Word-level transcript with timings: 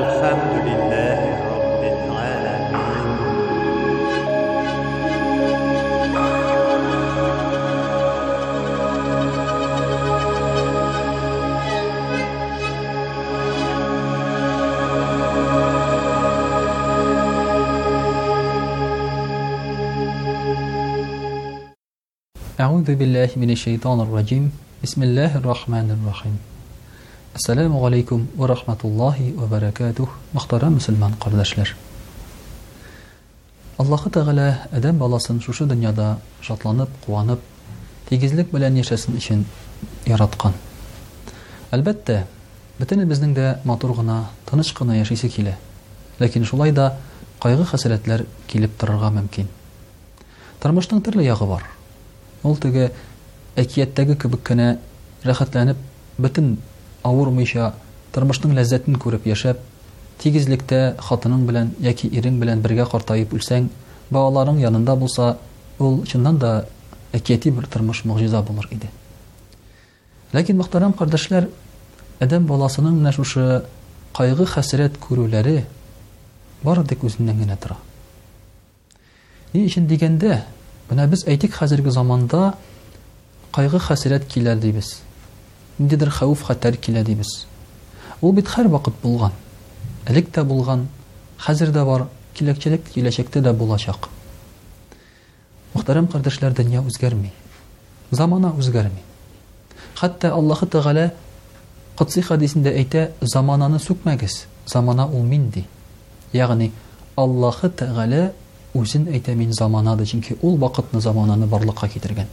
الحمد 0.00 0.52
لله 0.68 1.20
رب 1.52 1.82
العالمين 1.92 3.06
أعوذ 22.60 22.94
بالله 22.94 23.28
من 23.36 23.50
الشيطان 23.50 24.00
الرجيم 24.00 24.44
بسم 24.82 25.00
الله 25.02 25.30
الرحمن 25.40 25.88
الرحيم 25.96 26.55
Ассаляму 27.36 27.84
алейкум 27.84 28.28
ва 28.34 28.46
рахматуллахи 28.46 29.32
ва 29.36 29.44
баракатух. 29.44 30.08
Мухтарам 30.32 30.72
мусульман 30.72 31.12
кардашлар. 31.22 31.76
Аллаһу 33.76 34.08
тагала 34.08 34.60
адам 34.72 34.96
баласын 34.96 35.42
шушы 35.44 35.66
дөньяда 35.68 36.16
шатланып, 36.40 36.88
қуанып, 37.06 37.38
тигезлек 38.08 38.48
белән 38.54 38.78
яшәсен 38.80 39.18
өчен 39.20 39.42
яраткан. 40.08 40.54
Әлбәттә, 41.76 42.22
бүтән 42.78 43.04
безнең 43.10 43.34
дә 43.36 43.50
матур 43.68 43.92
гына, 43.98 44.30
тыныч 44.48 44.72
гына 44.78 44.96
яшәсе 45.02 45.28
килә. 45.28 45.58
Ләкин 46.18 46.44
шулай 46.48 46.72
да 46.72 46.94
кайгы 47.42 47.66
хәсрәтләр 47.68 48.24
килеп 48.48 48.78
торырга 48.80 49.10
мөмкин. 49.18 49.46
Тормышның 50.62 51.04
төрле 51.04 51.26
ягы 51.28 51.44
бар. 51.52 51.68
Ул 52.42 52.56
тиге 52.56 52.94
әкияттәге 53.56 54.16
кебек 54.24 54.40
кенә 54.48 54.78
рәхәтләнеп, 55.22 55.76
бүтән 56.16 56.56
ауырмыйча 57.06 57.66
тормышның 58.14 58.54
ләззәтен 58.56 58.96
күреп 59.02 59.26
яшәп 59.30 59.60
тигезлектә 60.22 60.80
хатының 61.08 61.42
белән 61.48 61.70
яки 61.86 62.08
ирең 62.20 62.38
белән 62.42 62.62
бергә 62.64 62.86
картайып 62.94 63.34
үлсәң 63.36 63.68
балаларың 64.16 64.60
янында 64.64 64.94
булса 65.02 65.28
ул 65.86 66.00
чыннан 66.12 66.38
да 66.44 66.52
әкияти 67.18 67.52
бер 67.58 67.68
тормыш 67.74 68.00
мөғжиза 68.08 68.40
булыр 68.48 68.68
иде 68.76 68.90
ләкин 70.36 70.58
мөхтәрәм 70.62 70.96
кардәшләр 71.02 71.50
әдәм 72.26 72.46
баласының 72.48 72.96
менә 72.98 73.12
шушы 73.18 73.46
кайғы 74.18 74.48
хәсрәт 74.54 74.96
күреүләре 75.06 75.58
бары 76.64 76.84
тик 76.92 77.04
үзеннән 77.10 77.42
генә 77.44 77.56
тора 77.66 77.76
ни 79.54 79.66
өчен 79.68 79.86
дигәндә 79.92 80.38
менә 80.90 81.06
без 81.12 81.26
әйтик 81.34 81.58
хәзерге 81.60 81.92
заманда 82.00 82.42
кайғы 83.58 83.82
хәсрәт 83.90 84.24
килә 84.32 84.56
дибез 84.64 84.96
ниндәйдер 85.78 86.08
хәүеф 86.16 86.42
хәтәр 86.48 86.76
килә 86.80 87.02
дибез 87.04 87.30
ул 88.24 88.32
бит 88.36 88.48
һәр 88.52 88.68
вакыт 88.72 88.94
булган 89.02 89.34
элек 90.12 90.30
тә 90.36 90.40
булган 90.48 90.86
хәзер 91.46 91.72
дә 91.74 91.82
бар 91.84 92.06
киләчәк 92.38 92.86
киләчәктә 92.94 93.42
дә 93.44 93.52
булачак 93.60 94.08
мөхтәрәм 95.74 96.08
кардәшләр 96.14 96.56
дөнья 96.56 96.80
үзгәрми 96.80 97.32
замана 98.22 98.54
үзгәрми 98.56 99.04
хәтта 100.00 100.32
аллаһы 100.38 100.70
тәғәлә 100.76 101.10
ҡотси 102.00 102.24
хәдисендә 102.30 102.72
әйтә 102.80 103.04
замананы 103.34 103.82
сүкмәгез 103.84 104.46
замана 104.72 105.04
ул 105.12 105.28
мин 105.28 105.50
ди 105.50 105.66
яғни 106.40 106.70
аллаһы 107.20 107.70
тәғәлә 107.82 108.24
үзен 108.76 109.06
әйтә 109.12 109.34
мин 109.36 109.52
заманады 109.60 110.06
чөнки 110.08 110.38
ул 110.40 110.56
вакытны 110.62 111.00
замананы 111.04 111.44
барлыҡҡа 111.46 111.88
китергән 111.92 112.32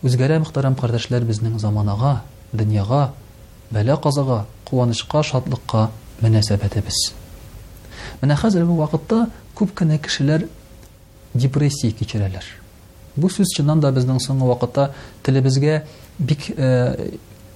Үзгәрә 0.00 0.38
мөхтәрәм 0.40 0.78
кардәшләр 0.80 1.24
безнең 1.28 1.58
заманага, 1.60 2.12
дөньяга, 2.56 3.10
бәлә 3.68 3.98
казага, 4.00 4.46
куанычка, 4.64 5.20
шатлыкка 5.22 5.90
мөнәсәбәтебез. 6.22 7.00
Менә 8.22 8.38
хәзер 8.40 8.64
бу 8.64 8.78
вакытта 8.78 9.26
күп 9.54 9.74
кенә 9.76 9.98
кешеләр 10.00 10.46
депрессия 11.34 11.92
кичерәләр. 11.92 12.42
Бу 13.16 13.28
сүз 13.28 13.52
чынан 13.58 13.80
да 13.84 13.92
безнең 13.92 14.22
соңгы 14.24 14.48
вакытта 14.54 14.94
телебезгә 15.22 15.82
бик 16.18 16.48
э, 16.56 17.10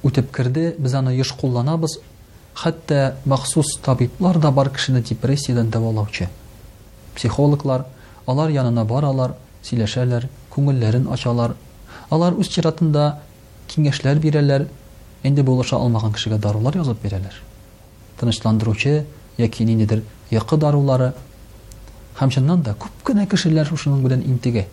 үтеп 0.05 0.29
керде, 0.37 0.75
без 0.79 0.93
аны 0.95 1.15
еш 1.17 1.33
кулланабыз. 1.33 1.99
хатта 2.55 3.17
махсус 3.25 3.79
табиблар 3.83 4.39
да 4.39 4.51
бар 4.53 4.69
кешене 4.71 5.01
депрессиядан 5.01 5.71
дәвалаучы. 5.71 6.29
Психологлар 7.17 7.85
алар 8.27 8.49
янына 8.51 8.85
баралар, 8.85 9.33
сөйләшәләр, 9.65 10.29
күңелләрен 10.55 11.11
ачалар, 11.13 11.57
алар 12.13 12.37
үз 12.41 12.49
чиратында 12.53 13.07
киңәшләр 13.73 14.21
бирәләр 14.25 14.67
инде 15.25 15.43
булыша 15.49 15.77
алмаган 15.79 16.13
кешегә 16.13 16.39
дарулар 16.45 16.77
язып 16.77 17.01
бирәләр 17.05 17.37
тынычландыручы 18.21 18.97
яки 19.41 19.65
ниндидер 19.65 20.03
йокы 20.31 20.59
дарулары 20.61 21.13
һәм 22.21 22.33
шуннан 22.37 22.63
да 22.67 22.75
күп 22.81 23.01
кенә 23.09 23.25
кешеләр 23.33 23.69
шушының 23.71 24.05
белән 24.05 24.25
интегә 24.35 24.67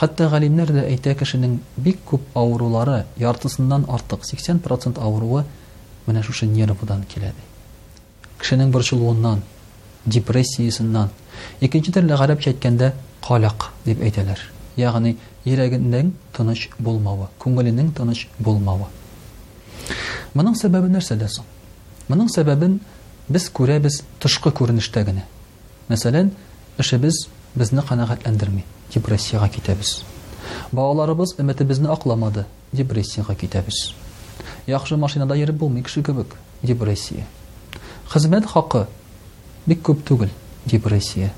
хәтта 0.00 0.30
галимнәр 0.32 0.72
дә 0.78 0.86
әйтә 0.88 1.14
кешенең 1.20 1.58
бик 1.76 2.00
күп 2.08 2.24
аурулары 2.34 3.02
яртысыннан 3.24 3.84
артык 3.98 4.24
80 4.28 4.62
авыруы 4.62 4.96
ауруы 5.08 5.44
менә 6.06 6.22
шушы 6.24 6.46
нервыдан 6.54 7.04
килә 7.12 7.34
ди 7.36 8.40
кешенең 8.40 8.72
борчылуыннан 8.74 9.44
депрессиясыннан 10.06 11.10
икенче 11.60 11.92
төрле 11.92 12.16
әйткәндә 12.20 12.92
калак 13.28 13.70
дип 13.84 14.00
әйтәләр 14.00 14.40
Ягъни 14.78 15.18
йөрәгеннән 15.44 16.12
тыныч 16.32 16.70
булмавы, 16.80 17.26
күңеленнән 17.40 17.90
тыныч 17.92 18.22
булмавы. 18.38 18.86
Моның 20.32 20.56
сәбәбе 20.56 20.88
нәрсәдә 20.94 21.28
соң? 21.28 21.44
Моның 22.08 22.30
сәбәбен 22.32 22.78
без 23.28 23.50
күрәбез 23.52 23.98
тышкы 24.22 24.48
күренештә 24.56 25.02
генә. 25.04 25.26
Мәсәлән, 25.90 26.30
эшебез 26.80 27.26
безне 27.54 27.82
канагатландырмый, 27.84 28.64
депрессияга 28.94 29.50
китәбез. 29.52 30.04
Балаларыбыз 30.72 31.34
өмәте 31.42 31.64
безне 31.68 31.92
акламады, 31.92 32.46
депрессияга 32.72 33.34
китәбез. 33.34 33.92
Яхшы 34.66 34.96
машинада 34.96 35.36
йөрәп 35.36 35.58
булмый 35.60 35.82
кеше 35.82 36.02
кебек, 36.02 36.32
депрессия. 36.62 37.26
Хезмәт 38.08 38.48
хакы 38.48 38.86
бик 39.66 39.82
күп 39.84 40.00
түгел, 40.08 40.30
депрессия 40.64 41.32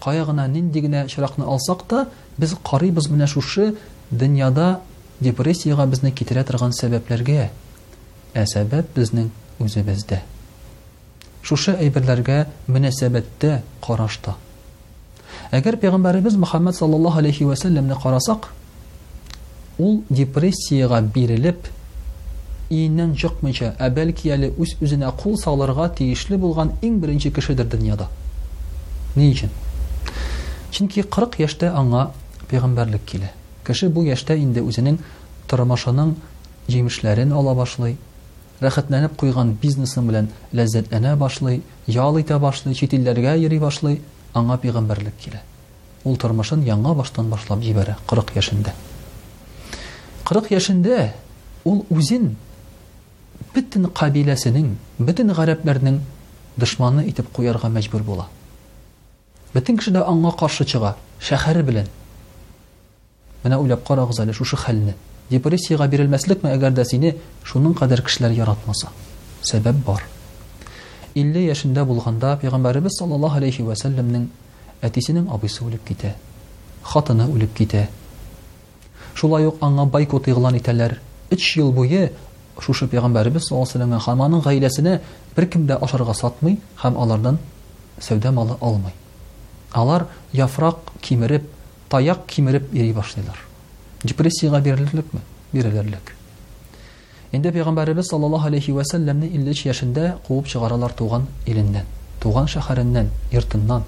кая 0.00 0.24
гына 0.24 0.46
нинди 0.48 0.78
генә 0.80 1.06
чиракны 1.08 1.44
алсак 1.44 1.84
та 1.88 2.08
без 2.38 2.54
карыйбыз 2.64 3.08
менә 3.10 3.26
шушы 3.26 3.76
дөньяда 4.10 4.80
депрессиягә 5.20 5.86
безне 5.92 6.10
китерә 6.10 6.44
торган 6.44 6.72
сәбәпләргә 6.72 7.50
ә 8.34 8.44
сәбәп 8.54 8.94
безнең 8.96 9.28
үзебездә 9.60 10.22
шушы 11.42 11.76
әйберләргә 11.76 12.38
мөнәсәбәттә 12.68 13.60
карашта 13.86 14.34
әгәр 15.60 15.76
пәйгамбәребез 15.82 16.38
мөхәммәд 16.40 16.76
саллаллаһу 16.78 17.20
алейхи 17.22 17.44
вәсәлләмне 17.48 18.00
карасак 18.02 18.48
ул 19.78 20.00
депрессиягә 20.10 21.02
бирелеп 21.14 21.68
иеннән 22.70 23.14
чыкмыйча 23.20 23.74
ә 23.78 23.90
бәлки 23.92 24.30
әле 24.32 24.52
үз 24.56 24.76
үзенә 24.80 25.10
кул 25.22 25.34
салырга 25.44 25.88
тиешле 25.98 26.38
булган 26.38 26.72
иң 26.80 26.98
беренче 27.04 27.30
кешедер 27.34 27.66
дөньяда 27.76 28.06
ни 29.16 29.32
өчен 29.32 29.50
Чөнки 30.70 31.02
40 31.02 31.40
яшьтә 31.42 31.66
аңа 31.74 32.10
пәйгамбәрлек 32.50 33.02
килә. 33.10 33.30
Кеше 33.66 33.88
бу 33.90 34.04
яшьтә 34.06 34.36
инде 34.38 34.62
үзенең 34.62 35.00
тормышының 35.50 36.12
җимешләрен 36.70 37.32
ала 37.34 37.54
башлый, 37.58 37.96
рәхәтләнеп 38.62 39.16
куйган 39.18 39.50
бизнесы 39.64 40.00
белән 40.00 40.28
ләззәтләнә 40.52 41.16
башлый, 41.18 41.64
ял 41.86 42.18
итә 42.20 42.38
башлый, 42.38 42.74
чит 42.78 42.94
илләргә 42.94 43.34
йөри 43.42 43.58
башлый, 43.58 43.98
аңа 44.34 44.60
пәйгамбәрлек 44.62 45.16
килә. 45.24 45.42
Ул 46.04 46.16
тормышын 46.16 46.62
яңа 46.66 46.94
баштан 46.94 47.30
башлап 47.34 47.60
җибәрә 47.66 47.96
40 48.06 48.38
яшендә. 48.38 48.74
40 50.30 50.54
яшендә 50.54 51.06
ул 51.64 51.82
үзен 51.90 52.36
бүтән 53.54 53.90
кабиләсенең, 53.90 54.76
бүтән 55.00 55.34
гарәпләрнең 55.34 55.98
дошманы 56.56 57.08
итеп 57.10 57.32
куярга 57.34 57.68
мәҗбүр 57.68 58.02
була. 58.06 58.28
Бөтен 59.54 59.78
кеше 59.78 59.90
дә 59.90 60.04
аңа 60.06 60.30
каршы 60.38 60.62
чыга, 60.64 60.92
шәһәре 61.20 61.64
белән. 61.66 61.86
Менә 63.42 63.56
уйлап 63.58 63.80
карагыз 63.86 64.20
әле 64.22 64.32
шушы 64.32 64.54
хәлне. 64.56 64.92
Депрессиягә 65.30 65.88
бирелмәслекме, 65.90 66.52
әгәр 66.54 66.76
дә 66.76 66.84
сине 66.86 67.16
шуның 67.44 67.74
кадәр 67.78 68.02
кешеләр 68.06 68.34
яратмаса? 68.36 68.92
Сәбәп 69.42 69.80
бар. 69.86 70.04
50 71.14 71.46
яшендә 71.48 71.84
булганда 71.84 72.36
Пәйгамбәрбез 72.42 72.94
саллаллаһу 73.00 73.40
алейхи 73.42 73.62
ва 73.66 73.74
сәлләмнең 73.74 74.28
әтисенең 74.86 75.26
абысы 75.34 75.64
үлеп 75.66 75.82
китә. 75.88 76.14
Хатыны 76.86 77.26
үлеп 77.26 77.54
китә. 77.58 77.88
Шулай 79.14 79.46
ук 79.50 79.58
аңа 79.66 79.84
байкот 79.90 80.28
игълан 80.28 80.58
итәләр. 80.62 80.98
3 81.30 81.58
ел 81.58 81.72
буе 81.72 82.12
шушы 82.60 82.86
Пәйгамбәрбез 82.86 83.48
саллаллаһу 83.50 83.54
алейхи 83.54 83.54
ва 83.56 83.74
сәлләмнең 83.74 84.06
хаманның 84.06 84.46
гаиләсенә 84.46 85.00
беркем 85.36 85.66
дә 85.66 85.82
ашарга 85.82 86.14
сатмый 86.14 86.60
һәм 86.84 86.96
алардан 86.98 87.38
сәүдә 87.98 88.30
малы 88.30 88.56
алмый. 88.60 88.94
Алар 89.72 90.06
яфрак 90.32 90.76
кимирип, 91.00 91.42
таяк 91.88 92.26
кимирип 92.26 92.72
ири 92.74 92.92
башлыйлар. 92.94 93.38
Депрессияга 94.04 94.60
берилдикме? 94.60 95.20
Берилдик. 95.54 96.12
инде 97.32 97.52
пайгамбарыбыз 97.52 98.08
саллаллаху 98.10 98.46
алейхи 98.46 98.70
ва 98.72 98.82
саллямны 98.84 99.26
иллеч 99.28 99.66
яшында 99.66 100.16
куып 100.26 100.46
чыгаралар 100.46 100.90
туган 100.92 101.26
элинден, 101.46 101.84
туган 102.20 102.46
шаһарыннан, 102.48 103.10
йортыннан 103.32 103.82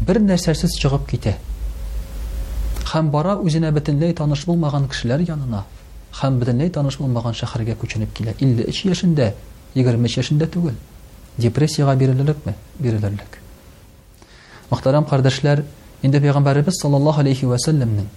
бер 0.00 0.18
нәрсәсез 0.20 0.70
чыгып 0.80 1.06
китә. 1.08 1.34
Хәм 2.86 3.10
бара 3.12 3.36
үзенә 3.36 3.70
битенлей 3.72 4.14
таныш 4.14 4.46
булмаган 4.46 4.88
кешеләр 4.88 5.20
янына, 5.20 5.64
хәм 6.22 6.38
битенлей 6.40 6.70
таныш 6.70 6.96
булмаган 6.98 7.32
шәһәргә 7.36 7.76
күченеп 7.76 8.12
килә. 8.16 8.32
Иллеч 8.40 8.84
яшында, 8.86 9.32
20 9.74 10.16
яшында 10.16 10.46
түгел. 10.48 10.74
Депрессияга 11.36 11.94
берилдикме? 11.96 12.54
Берилдик. 12.80 13.40
Мақтарам 14.66 15.04
қардашлар, 15.06 15.62
енді 16.02 16.18
пейғамбар 16.20 16.58
біз 16.66 16.80
салаллаху 16.82 17.20
алейхи 17.22 17.46
вәсәлімнің 17.46 18.08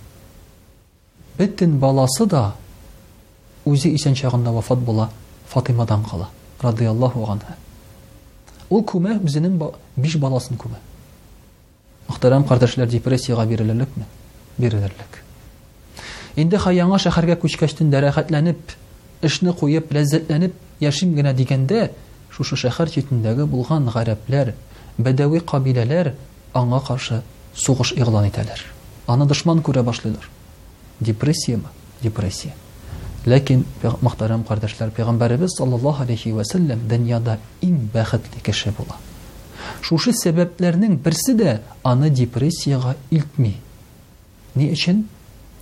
біттін 1.38 1.75
баласы 1.80 2.25
да 2.25 2.56
өзі 3.69 3.92
үйсен 3.94 4.16
шағында 4.18 4.50
вафат 4.56 4.80
бола 4.80 5.10
Фатимадан 5.50 6.01
қала. 6.06 6.28
Радияллаху 6.62 7.22
оған 7.22 7.40
ға. 7.46 7.56
Ол 8.69 8.84
көмі 8.86 9.16
бізінің 9.22 9.56
біш 9.98 10.18
баласын 10.22 10.57
көмі. 10.62 10.78
Мақтарам 12.10 12.46
қардашлар 12.50 12.90
депрессияға 12.90 13.45
берілілік 13.50 13.94
мен? 13.98 14.07
Берілілік. 14.57 15.22
Енді 16.38 16.57
қайяңа 16.62 16.98
шақарға 17.02 17.38
көшкәштін 17.42 17.90
дәріғатләніп, 17.94 18.74
үшіні 19.25 19.54
қойып, 19.57 19.94
ләззетләніп, 19.98 20.54
яшым 20.84 21.16
ғына 21.18 21.34
дегенде, 21.34 21.90
шушы 22.30 22.57
шақар 22.62 22.90
жетіндегі 22.94 23.48
бұлған 23.50 23.90
ғарәплер, 23.95 24.54
бәдәуі 25.02 25.42
қабилелер, 25.50 26.13
аңа 26.57 26.80
каршы 26.81 27.22
сугыш 27.56 27.92
игълан 27.98 28.25
итәләр 28.30 28.62
аны 29.10 29.25
дошман 29.28 29.62
күрә 29.62 29.84
башлыйлар 29.84 30.25
депрессиямы 31.00 31.69
депрессия 32.01 32.54
ләкин 33.25 33.66
мөхтәрәм 33.84 34.44
кардәшләр 34.48 34.92
пәйгамбәребез 34.96 35.57
саллаллаһу 35.57 36.04
алейхи 36.06 36.34
вәсәлләм 36.34 36.86
дөньяда 36.90 37.38
иң 37.62 37.75
бәхетле 37.94 38.42
кеше 38.44 38.72
була 38.78 38.98
шушы 39.81 40.13
сәбәпләрнең 40.18 40.98
берсе 41.04 41.34
дә 41.38 41.57
аны 41.84 42.10
депрессияға 42.10 42.95
илтми 43.12 43.57
ни 44.56 44.72
өчен 44.74 45.06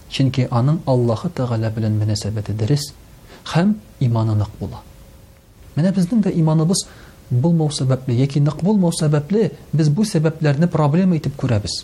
чөнки 0.09 0.47
аның 0.51 0.79
аллаһы 0.87 1.29
тәғәлә 1.35 1.73
белән 1.75 1.97
мөнәсәбәте 1.99 2.53
дөрес 2.53 2.93
һәм 3.55 3.75
иманы 3.99 4.37
нык 4.39 4.53
була 4.59 4.81
менә 5.75 5.91
безнең 5.93 6.21
дә 6.29 6.31
иманыбыз 6.37 6.85
булмау 7.31 7.71
сәбәпле 7.75 8.15
яки 8.21 8.39
нык 8.39 8.61
булмау 8.63 8.93
сәбәпле 8.95 9.49
без 9.73 9.89
бу 9.91 10.05
сәбәпләрне 10.07 10.69
проблема 10.71 11.17
итеп 11.17 11.35
күрәбез 11.41 11.81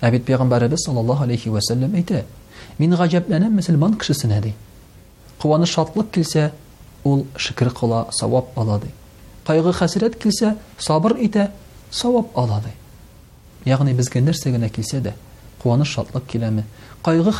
ә 0.00 0.10
бит 0.14 0.24
пәйгамбәребез 0.28 0.84
саллаллаһу 0.86 1.24
алейхи 1.26 1.50
вәсәлләм 1.50 1.96
әйтә 1.98 2.20
мин 2.78 2.94
гаҗәпләнәм 3.00 3.56
мөселман 3.58 3.96
кешесенә 3.98 4.40
Қуаны 4.42 4.54
куаныч 5.42 5.68
шатлык 5.70 6.10
килсә 6.12 6.52
ул 7.04 7.26
шөкер 7.36 7.70
кыла 7.70 8.06
савап 8.12 8.56
ала 8.58 8.78
ди 8.80 8.90
кайгы 9.46 9.72
хәсрәт 9.72 10.16
килсә 10.22 10.56
сабыр 10.78 11.12
итә 11.18 11.50
савап 11.90 12.36
алады. 12.38 12.72
ди 13.64 13.70
ягъни 13.70 13.92
безгә 13.92 14.20
нәрсә 14.20 14.50
генә 14.50 14.70
килсә 14.70 15.00
дә 15.00 15.12
куаныч 15.62 15.88
шатлык 15.88 16.26
киләме 16.26 16.64
кайгы 17.02 17.32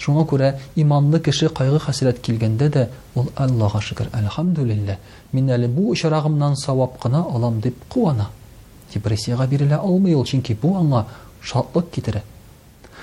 Шуңа 0.00 0.22
күрә 0.28 0.46
иманлы 0.80 1.18
кеше 1.24 1.50
кайгы 1.56 1.78
хәсрәт 1.84 2.20
килгәндә 2.24 2.70
дә 2.72 2.84
ул 3.20 3.26
Аллаһа 3.44 3.80
шөкер, 3.84 4.08
әлхамдулиллә, 4.16 4.94
мин 5.36 5.50
әле 5.56 5.68
бу 5.68 5.90
очрагымнан 5.92 6.54
савап 6.56 6.94
кына 7.02 7.20
алам 7.22 7.58
дип 7.60 7.76
куана. 7.92 8.30
Депрессияга 8.94 9.46
бирелә 9.50 9.76
алмый 9.76 10.14
ул, 10.16 10.24
чөнки 10.24 10.56
бу 10.62 10.70
аңа 10.80 11.02
шатлык 11.42 11.90
китерә. 11.98 12.22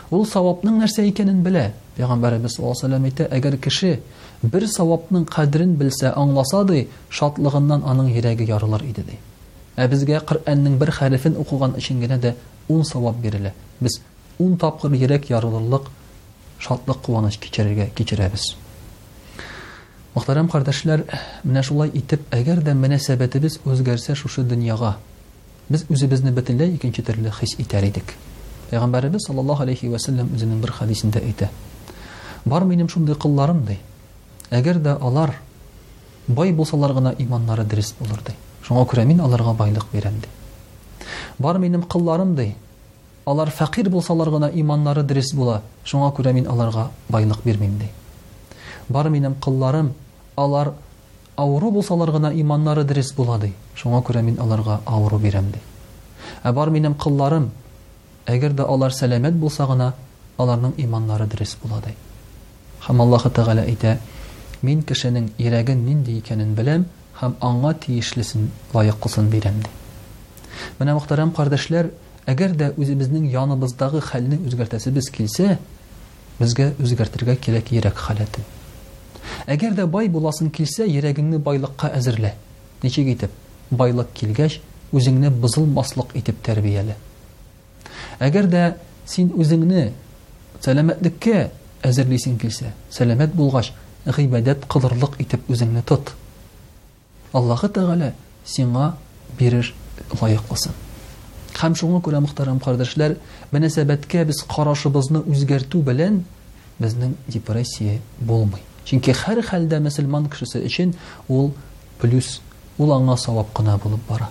Ул 0.09 0.25
савапның 0.25 0.79
нәрсә 0.81 1.05
икәнен 1.11 1.43
белә. 1.45 1.67
Пәйгамбәрәбез 1.99 2.57
сәллам 2.57 3.05
әйтә, 3.07 3.27
әгәр 3.33 3.59
кеше 3.61 3.99
бер 4.43 4.65
савапның 4.69 5.25
кадрен 5.29 5.75
белсә, 5.79 6.15
аңласа 6.17 6.63
ди, 6.69 6.87
шатлыгыннан 7.13 7.85
аның 7.89 8.09
йөрәге 8.15 8.49
ярылар 8.49 8.81
иде 8.89 9.03
ди. 9.09 9.19
Ә 9.77 9.85
безгә 9.91 10.21
Кур'анның 10.29 10.79
бер 10.81 10.89
хәрифен 10.97 11.37
укыган 11.37 11.75
ишенгәндә 11.77 12.33
10 12.69 12.83
савап 12.89 13.19
бирелә. 13.21 13.51
Без 13.81 13.99
10 14.39 14.55
тапкыр 14.63 14.95
йөрәк 14.97 15.27
ярылырлык 15.33 15.91
шатлык 16.59 16.99
куаныч 17.05 17.37
кечерге 17.39 17.91
кечерәбез. 17.95 18.55
Мөхтәрәм 20.15 20.47
кардәшләр, 20.49 21.03
менә 21.43 21.61
шулай 21.63 21.91
итеп, 21.93 22.23
әгәр 22.33 22.63
дә 22.65 22.73
мөнәсәбәтебез 22.77 23.59
үзгәрсә 23.69 24.15
шушы 24.17 24.41
дөньяга, 24.47 24.95
без 25.69 25.85
үзебезне 25.89 26.31
бөтенлә 26.33 26.65
икенче 26.73 27.03
төрле 27.05 27.29
хис 27.37 27.53
итәр 27.61 27.85
идек. 27.91 28.15
Пәйгамбәрәбез 28.71 29.27
саллаллаһу 29.27 29.63
алейхи 29.67 29.85
ва 29.91 29.99
сәлләм 30.01 30.33
үзенең 30.33 30.61
бер 30.63 30.71
хадисендә 30.79 31.21
әйтә. 31.21 31.51
Бар 32.45 32.63
минем 32.65 32.89
шундый 32.89 33.15
кылларым 33.15 33.61
ди. 33.67 33.77
Әгәр 34.49 34.79
дә 34.81 34.97
алар 34.97 35.35
бай 36.27 36.51
булсалар 36.51 36.93
гына 36.97 37.13
иманнары 37.19 37.63
дөрес 37.65 37.93
булырды. 37.99 38.33
Шуңа 38.65 38.85
күрә 38.89 39.05
мин 39.05 39.21
аларга 39.21 39.53
байлык 39.53 39.85
бирәм 39.93 40.17
ди. 40.19 40.27
Бар 41.39 41.57
минем 41.59 41.83
кылларым 41.83 42.35
ди. 42.35 42.55
Алар 43.27 43.49
фәкыр 43.51 43.87
булсалар 43.91 44.29
гына 44.31 44.47
иманнары 44.61 45.01
дөрес 45.03 45.33
була. 45.35 45.57
Шуңа 45.83 46.13
күрә 46.15 46.31
мин 46.37 46.45
аларга 46.47 46.85
байлык 47.11 47.41
бермим 47.45 47.73
ди. 47.81 47.89
Бар 48.87 49.09
минем 49.11 49.33
кылларым 49.43 49.89
алар 50.39 50.69
авыру 51.35 51.71
булсалар 51.75 52.11
гына 52.15 52.31
иманнары 52.39 52.85
дөрес 52.87 53.09
була 53.17 53.35
ди. 53.41 53.49
Шуңа 53.75 53.99
күрә 54.07 54.21
мин 54.23 54.39
аларга 54.39 54.77
авыру 54.85 55.19
бирәм 55.19 55.49
ди. 55.51 55.59
Ә 56.43 56.53
бар 56.55 56.69
минем 56.71 56.95
кылларым 56.95 57.49
әгәр 58.31 58.55
дә 58.61 58.69
алар 58.71 58.95
сәламәт 58.95 59.35
булса 59.43 59.67
гына 59.67 59.89
аларның 60.39 60.77
иманнары 60.85 61.27
дөрес 61.27 61.57
була 61.65 61.81
ди. 61.83 61.91
Хәм 62.87 63.01
Аллаһ 63.03 63.27
тагала 63.29 63.67
әйтә: 63.67 63.97
"Мин 64.61 64.83
кешенең 64.83 65.27
ирәген 65.37 65.83
нинди 65.83 66.15
икәнен 66.21 66.55
беләм, 66.61 66.85
һәм 67.21 67.33
аңа 67.41 67.73
тиешлесен 67.75 68.51
лаяк 68.73 68.95
кылсын" 69.03 69.29
дигән. 69.29 69.65
Менә 70.79 70.93
мохтарам 70.93 71.31
кардәшләр, 71.31 71.91
әгәр 72.27 72.53
дә 72.59 72.67
үзебезнең 72.75 73.29
яныбыздагы 73.31 74.01
хәлне 74.03 74.37
үзгәртәсебез 74.49 75.07
килсә 75.15 75.53
безгә 76.41 76.65
үзгәртергә 76.83 77.37
кирәк 77.39 77.69
йөрәк 77.71 78.01
халәтен 78.03 78.43
әгәр 79.53 79.77
дә 79.77 79.85
бай 79.89 80.09
буласың 80.11 80.49
килсә 80.51 80.85
йөрәгеңне 80.91 81.39
байлыкка 81.43 81.87
әзерлә 81.97 82.33
ничек 82.83 83.07
итеп 83.13 83.71
байлык 83.71 84.11
килгәч 84.19 84.57
үзеңне 84.95 85.31
бозылмаслык 85.39 86.11
итеп 86.19 86.41
тәрбияле 86.45 86.97
әгәр 88.27 88.49
дә 88.51 88.63
син 89.07 89.29
үзеңне 89.43 89.85
сәләмәтлеккә 90.65 91.45
әзерлисең 91.87 92.35
килсә 92.43 92.73
сәләмәт 92.95 93.37
булгач 93.39 93.71
ғибәдәт 94.07 94.67
кылырлык 94.71 95.15
итеп 95.23 95.47
үзеңне 95.51 95.85
тот 95.87 96.11
аллаһы 97.35 97.71
тәғәлә 97.79 98.11
сиңа 98.51 98.89
бирер 99.39 99.71
лайыклысың 100.21 100.75
һәм 101.59 101.75
шуңа 101.77 101.99
күрә 102.05 102.19
мөхтәрәм 102.23 102.59
кардәшләр 102.61 103.15
мөнәсәбәткә 103.53 104.23
без 104.29 104.41
карашыбызны 104.51 105.21
үзгәртү 105.33 105.79
белән 105.87 106.19
безнең 106.79 107.15
депрессия 107.33 107.95
булмый 108.29 108.61
чөнки 108.85 109.15
һәр 109.23 109.41
хәлдә 109.47 109.79
мөселман 109.81 110.27
кешесе 110.29 110.61
өчен 110.67 110.93
ул 111.33 111.49
плюс 112.01 112.29
ул 112.77 112.93
аңа 112.97 113.15
савап 113.17 113.49
кына 113.57 113.77
булып 113.81 114.03
бара 114.09 114.29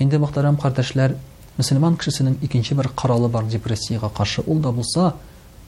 инде 0.00 0.18
мөхтәрәм 0.22 0.56
кардәшләр 0.62 1.16
мөселман 1.58 1.98
кешесенең 2.00 2.38
икенче 2.48 2.74
бер 2.74 2.88
каралы 2.96 3.28
бар 3.28 3.44
депрессиягә 3.44 4.08
каршы 4.16 4.42
ул 4.46 4.60
да 4.64 4.72
булса 4.72 5.12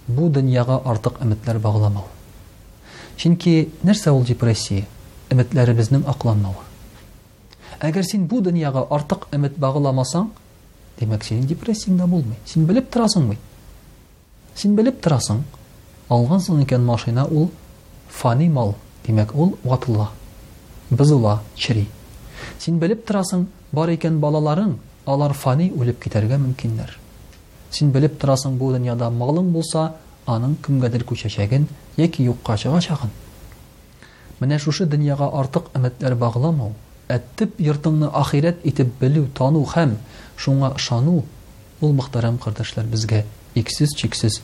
бу 0.09 0.31
дөньяга 0.31 0.81
артык 0.95 1.21
өметләр 1.21 1.59
багламау 1.69 2.09
чөнки 3.19 3.57
нәрсә 3.85 4.17
ул 4.17 4.25
депрессия 4.25 4.89
өметләребезнең 5.29 6.09
акланмавы 6.09 6.65
әгәр 7.91 8.05
син 8.13 8.25
бу 8.33 8.41
дөньяга 8.41 8.87
артык 8.97 9.29
өмет 9.37 9.61
багыламасаң 9.67 10.33
Демек, 10.99 11.25
синең 11.27 11.47
депрессионда 11.51 12.07
булмый. 12.07 12.37
Син 12.47 12.67
белеп 12.69 12.91
торасыңмы? 12.95 13.35
Син 14.61 14.77
белеп 14.79 15.01
торасың. 15.03 15.41
Алган 16.15 16.41
соң 16.45 16.61
икән 16.63 16.85
машина 16.87 17.25
ул 17.27 17.49
фани 18.21 18.47
мал. 18.49 18.75
Демек, 19.07 19.35
ул 19.35 19.57
ват 19.65 19.89
Алла. 19.89 21.41
чири. 21.57 21.89
Син 22.59 22.79
белеп 22.79 23.05
торасың, 23.07 23.47
бар 23.73 23.89
икән 23.89 24.21
балаларын, 24.21 24.77
алар 25.07 25.33
фани 25.33 25.73
үлеп 25.77 25.99
китерәргә 26.03 26.37
мөмкиннәр. 26.39 26.95
Син 27.75 27.91
белеп 27.91 28.21
торасың, 28.21 28.55
бу 28.59 28.71
дөньяда 28.73 29.11
болса, 29.11 29.43
булса, 29.43 29.93
аның 30.27 30.55
кимгә 30.63 30.89
дир 30.91 31.05
екі 31.05 31.67
еке 31.97 32.23
юкка 32.25 32.53
чыгачак. 32.57 33.01
Менә 34.41 34.59
шушы 34.59 34.87
дөньяга 34.87 35.29
артык 35.41 35.65
иметләр 35.77 36.15
багламау 36.15 36.73
әттіп, 37.15 37.59
йортыңны 37.63 38.09
ахирет 38.21 38.65
итеп 38.71 38.95
белү, 39.03 39.25
тану 39.39 39.65
һәм 39.75 39.95
шуңа 40.45 40.71
шану, 40.87 41.19
ул 41.85 41.95
мәктәрам 41.99 42.39
кардашлар 42.45 42.89
безгә 42.95 43.23
эксез 43.61 43.95
чексіз 44.01 44.41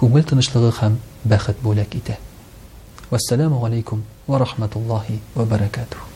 күңел 0.00 0.26
тынычлыгы 0.30 0.72
һәм 0.80 1.00
бәхет 1.34 1.64
болек 1.66 1.90
кита. 1.96 2.18
Вассаламу 3.12 3.64
алейкум 3.66 4.04
ва 4.26 4.40
рахматуллахи 4.46 5.20
ва 5.34 5.44
баракатуһ. 5.54 6.11